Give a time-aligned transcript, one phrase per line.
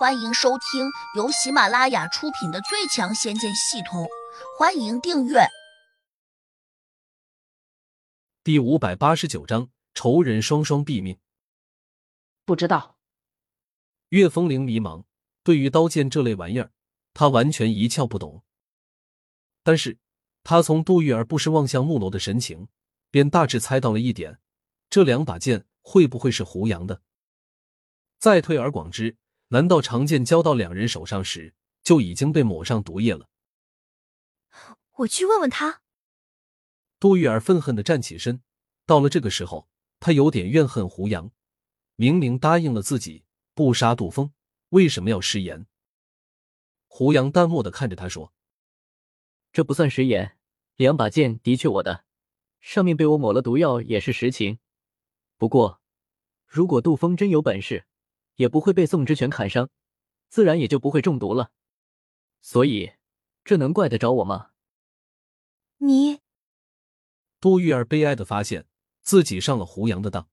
[0.00, 4.04] 欢迎收听由喜马拉雅出品的《最强仙剑系统》，
[4.58, 5.40] 欢迎订阅。
[8.42, 11.18] 第五百八十九章，仇人双双毙命。
[12.46, 12.96] 不知道。
[14.08, 15.04] 岳风铃迷茫，
[15.42, 16.72] 对于刀剑这类玩意儿，
[17.12, 18.42] 他完全一窍不懂。
[19.62, 19.98] 但是，
[20.42, 22.68] 他从杜玉儿不时望向木楼的神情，
[23.10, 24.40] 便大致猜到了一点：
[24.88, 27.02] 这两把剑会不会是胡杨的？
[28.18, 29.18] 再推而广之。
[29.52, 33.28] 难道长剑交到两人手上时就已经被抹上毒液了？
[34.92, 35.82] 我去问问他。
[37.00, 38.42] 杜玉儿愤恨的站起身。
[38.86, 41.32] 到了这个时候，她有点怨恨胡杨。
[41.96, 43.24] 明明答应了自己
[43.54, 44.32] 不杀杜峰，
[44.70, 45.66] 为什么要食言？
[46.86, 48.32] 胡杨淡漠的看着他说
[49.52, 50.38] ：“这不算食言，
[50.76, 52.04] 两把剑的确我的，
[52.60, 54.60] 上面被我抹了毒药也是实情。
[55.36, 55.80] 不过，
[56.46, 57.86] 如果杜峰真有本事……”
[58.40, 59.68] 也不会被宋之权砍伤，
[60.30, 61.52] 自然也就不会中毒了。
[62.40, 62.94] 所以，
[63.44, 64.52] 这能怪得着我吗？
[65.76, 66.20] 你，
[67.38, 68.66] 杜玉儿悲哀的发现
[69.02, 70.30] 自己上了胡杨的当。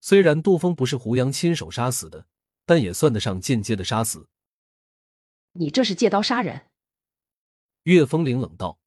[0.00, 2.26] 虽然杜峰不是胡杨亲手杀死的，
[2.66, 4.28] 但也算得上间接的杀死。
[5.52, 6.72] 你这是借刀杀人。
[7.84, 8.80] 岳风铃冷道：“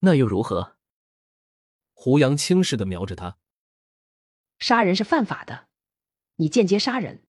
[0.00, 0.76] 那又如何？”
[1.94, 3.38] 胡杨轻视的瞄着他
[4.60, 5.68] ：“杀人是犯法的。”
[6.42, 7.22] 你间接杀人，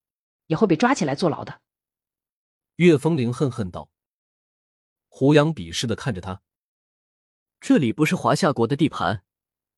[0.46, 1.60] 也会被抓起来坐牢的。”
[2.76, 3.88] 岳风铃恨恨道。
[5.06, 6.42] 胡杨鄙视的看着他
[7.62, 9.24] ：“这里不是华夏国的地盘，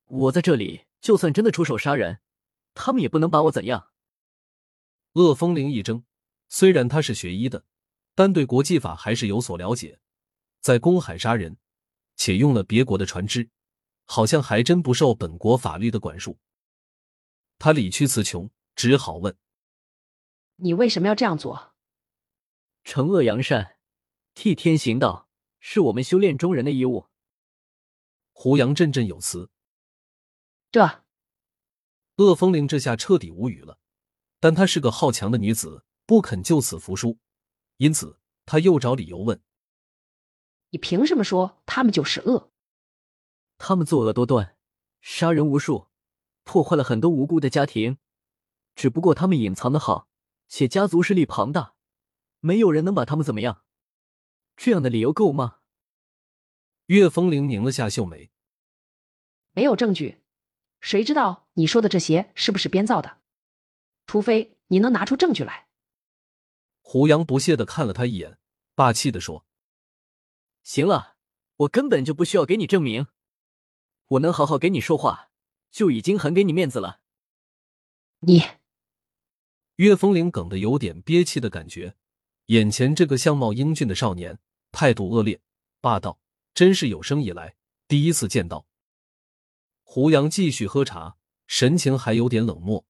[0.05, 2.19] 我在这里就算真的出手杀人，
[2.73, 3.91] 他们也不能把我怎样。”
[5.13, 6.03] 恶风铃一怔，
[6.49, 7.63] 虽然他是学医的，
[8.15, 9.99] 但对国际法还是有所了解。
[10.61, 11.57] 在公海杀人，
[12.15, 13.51] 且用了别国的船只，
[14.05, 16.39] 好像还真不受本国法律的管束。
[17.59, 18.49] 他理屈词穷。
[18.77, 19.35] 只好问
[20.57, 21.73] ：“你为什么要这样做？”
[22.85, 23.79] 惩恶扬善，
[24.35, 25.27] 替天行道，
[25.59, 27.07] 是我们修炼中人的义务。
[28.33, 29.49] 胡杨振振有词。
[30.71, 31.03] 这，
[32.17, 33.79] 恶风铃这下彻底无语了。
[34.39, 37.17] 但她是个好强的女子，不肯就此服输，
[37.77, 39.41] 因此她又找理由问
[40.69, 42.51] ：“你凭什么说他们就是恶？
[43.57, 44.55] 他们作恶多端，
[45.01, 45.87] 杀人无数，
[46.43, 47.97] 破坏了很多无辜的家庭。”
[48.77, 50.07] 只不过他们隐藏的好，
[50.47, 51.73] 且家族势力庞大，
[52.39, 53.63] 没有人能把他们怎么样。
[54.55, 55.61] 这样的理由够吗？
[56.85, 58.29] 岳风铃拧了下秀眉，
[59.53, 60.21] 没有证据，
[60.79, 63.19] 谁知道你说的这些是不是编造的？
[64.05, 65.67] 除非你能拿出证据来。
[66.81, 68.37] 胡杨不屑的看了他一眼，
[68.75, 69.47] 霸气的说
[70.61, 71.17] ：“行了，
[71.55, 73.07] 我根本就不需要给你证明，
[74.09, 75.31] 我能好好给你说话，
[75.71, 77.01] 就已经很给你面子了。
[78.19, 78.43] 你。”
[79.77, 81.95] 岳风铃哽的有点憋气的感觉，
[82.47, 84.39] 眼前这个相貌英俊的少年，
[84.71, 85.39] 态度恶劣、
[85.81, 86.19] 霸道，
[86.55, 87.55] 真是有生以来
[87.87, 88.65] 第一次见到。
[89.83, 92.85] 胡杨继续喝茶，神情还有点冷漠。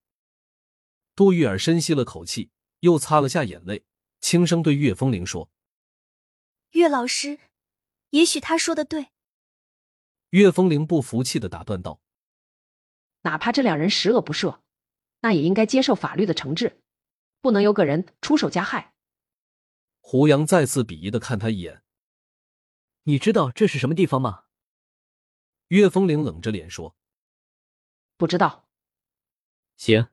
[1.14, 3.84] 杜玉儿深吸了口气，又擦了下眼泪，
[4.22, 5.52] 轻声对岳风铃说
[6.72, 7.40] ：“岳老师，
[8.12, 9.08] 也许他说的对。”
[10.32, 12.00] 岳风铃不服气的打断道
[13.24, 14.62] ：“哪怕这两人十恶不赦。”
[15.22, 16.82] 那也应该接受法律的惩治，
[17.42, 18.94] 不能由个人出手加害。
[20.00, 21.84] 胡杨再次鄙夷的看他一眼。
[23.04, 24.46] 你知道这是什么地方吗？
[25.70, 26.96] 岳风铃冷着脸说
[28.16, 28.70] ：“不知道。”
[29.76, 30.08] 行，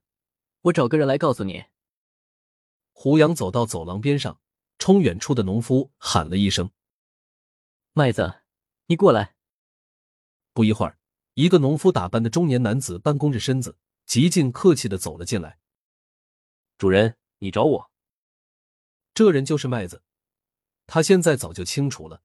[0.63, 1.65] 我找个人来告诉你。
[2.93, 4.41] 胡杨走到走廊边上，
[4.79, 6.71] 冲远处的农夫喊了一声
[7.95, 8.43] ：“麦子，
[8.87, 9.37] 你过来。”
[10.53, 10.99] 不一会儿，
[11.35, 13.79] 一个农夫打扮的中年男子半弓着身子。
[14.07, 15.59] 极尽客气的走了进来。
[16.79, 17.91] 主人，你找我？
[19.15, 20.03] 这人就是麦子。
[20.87, 22.23] 他现在早就清楚了，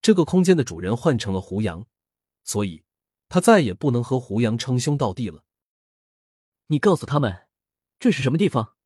[0.00, 1.86] 这个空间的主人换成了胡杨，
[2.44, 2.84] 所以
[3.28, 5.44] 他再也不能和胡杨称兄道弟了。
[6.68, 7.48] 你告诉他们，
[7.98, 8.76] 这是什么地方？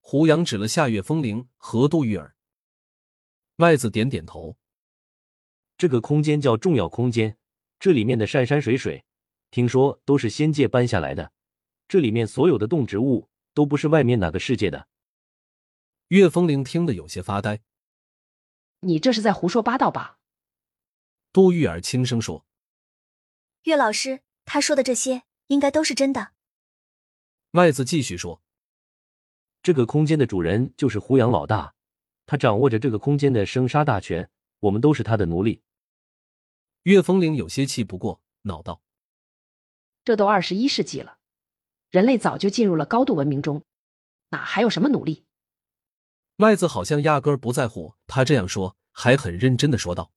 [0.00, 2.36] 胡杨指了夏月风铃和杜玉儿。
[3.56, 4.58] 麦子点点头。
[5.78, 7.38] 这个空间叫重要空间，
[7.78, 9.04] 这里面的山山水水。
[9.52, 11.30] 听说都是仙界搬下来的，
[11.86, 14.88] 这里面所有的动植物都不是外面哪个世界的。
[16.08, 17.60] 岳风铃听得有些发呆。
[18.80, 20.18] 你这是在胡说八道吧？
[21.34, 22.46] 杜玉儿轻声说。
[23.64, 26.32] 岳老师，他说的这些应该都是真的。
[27.50, 28.42] 麦子继续说。
[29.62, 31.74] 这个空间的主人就是胡杨老大，
[32.24, 35.62] 他掌握着这个空间的生杀大权，我们都是他的奴隶。
[36.84, 38.80] 岳风铃有些气不过，恼道。
[40.04, 41.18] 这都二十一世纪了，
[41.90, 43.64] 人类早就进入了高度文明中，
[44.30, 45.24] 哪还有什么努力？
[46.36, 50.12] 麦子好像压根儿不在乎他这样说，还很认真的说道：“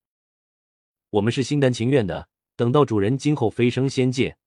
[1.11, 4.37] 我们是心甘情愿的，等到主人今后飞升仙界，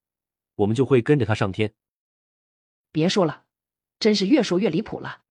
[0.56, 1.73] 我们就会跟着他上天。”
[2.90, 3.44] 别说了，
[4.00, 5.23] 真是越说越离谱了。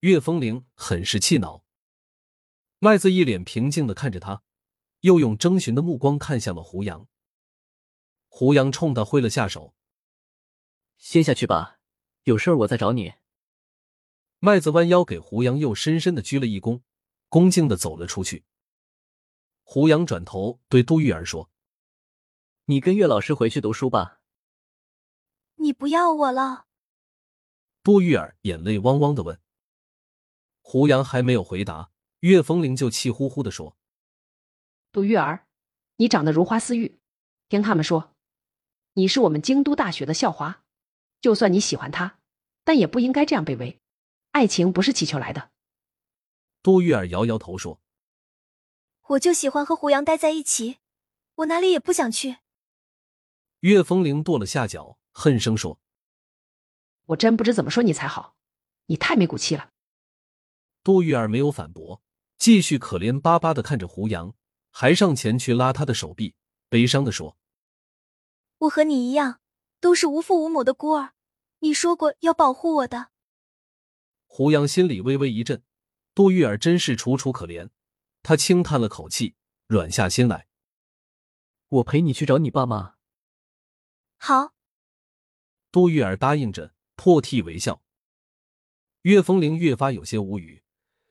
[0.00, 1.64] 岳风铃很是气恼。
[2.78, 4.42] 麦子一脸平静的看着他，
[5.00, 7.06] 又用征询的目光看向了胡杨。
[8.38, 9.74] 胡杨冲他挥了下手
[10.98, 11.78] ：“先下去吧，
[12.24, 13.14] 有事儿我再找你。”
[14.40, 16.82] 麦子弯腰给胡杨又深深的鞠了一躬，
[17.30, 18.44] 恭敬的走了出去。
[19.62, 21.50] 胡杨转头对杜玉儿说
[22.66, 24.20] ：“你跟岳老师回去读书吧。”
[25.56, 26.66] 你不要我了？
[27.82, 29.40] 杜玉儿眼泪汪汪的问。
[30.60, 31.90] 胡杨还没有回答，
[32.20, 33.78] 岳风铃就气呼呼的说
[34.92, 35.48] ：“杜玉儿，
[35.96, 37.00] 你长得如花似玉，
[37.48, 38.14] 听他们说，
[38.96, 40.64] 你是我们京都大学的校花。
[41.20, 42.18] 就算你喜欢他，
[42.64, 43.80] 但也不应该这样卑微。
[44.32, 45.50] 爱情不是乞求来的。”
[46.62, 47.80] 杜玉儿摇摇头说
[49.08, 50.78] ：“我就喜欢和胡杨待在一起，
[51.36, 52.38] 我哪里也不想去。”
[53.60, 54.98] 岳风铃跺了下脚。
[55.18, 55.80] 恨声说
[57.06, 58.36] ：“我真不知怎么说你才好，
[58.86, 59.70] 你太没骨气了。”
[60.84, 62.02] 杜玉儿没有反驳，
[62.36, 64.34] 继续可怜巴巴的看着胡杨，
[64.70, 66.34] 还上前去拉他的手臂，
[66.68, 67.38] 悲伤的说
[68.58, 69.40] ：“我和你一样，
[69.80, 71.12] 都是无父无母的孤儿，
[71.58, 73.10] 你说过要保护我的。”
[74.26, 75.62] 胡杨心里微微一震，
[76.14, 77.70] 杜玉儿真是楚楚可怜，
[78.22, 79.34] 他轻叹了口气，
[79.66, 80.48] 软下心来
[81.68, 82.96] ：“我陪你去找你爸妈。”
[84.18, 84.54] 好。
[85.70, 87.82] 杜玉儿答应着，破涕为笑。
[89.02, 90.62] 岳风铃越发有些无语，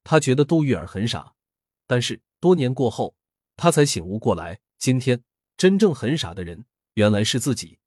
[0.03, 1.35] 他觉得杜玉儿很傻，
[1.85, 3.15] 但是多年过后，
[3.55, 5.23] 他才醒悟过来，今天
[5.55, 6.65] 真正很傻的人
[6.95, 7.79] 原来是自己。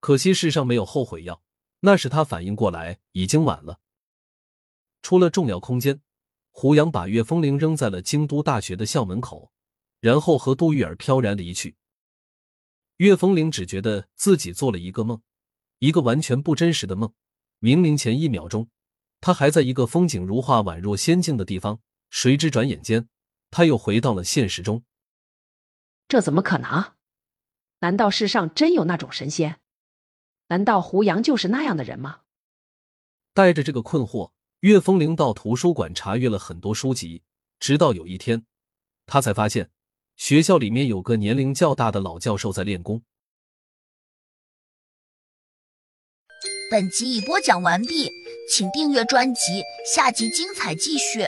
[0.00, 1.42] 可惜世上没有后悔药，
[1.80, 3.80] 那时他反应过来已经晚了。
[5.02, 6.00] 出了重要空间，
[6.50, 9.52] 胡杨把岳风铃扔在了京都大学的校门口，
[10.00, 11.76] 然后和杜玉儿飘然离去。
[12.98, 15.20] 岳风铃只觉得自己做了一个梦。
[15.78, 17.12] 一个完全不真实的梦，
[17.58, 18.70] 明明前一秒钟，
[19.20, 23.10] 他还在一个风景如画、宛若仙境的地方，谁知转眼间，
[23.50, 24.84] 他又回到了现实中。
[26.08, 26.95] 这怎么可能？
[27.86, 29.60] 难道世上真有那种神仙？
[30.48, 32.22] 难道胡杨就是那样的人吗？
[33.32, 37.22] 带着这个困惑，岳风铃到图书馆查阅了很多书籍，
[37.60, 38.44] 直到有一天，
[39.06, 39.70] 他才发现
[40.16, 43.04] 学校里面有个年龄较大的老教授在练功。
[46.68, 48.10] 本集已播讲完毕，
[48.50, 49.62] 请订阅专辑，
[49.94, 51.20] 下集精彩继续。